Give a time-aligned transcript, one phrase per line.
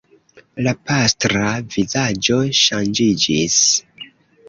[0.67, 3.63] La pastra vizaĝo ŝanĝiĝis.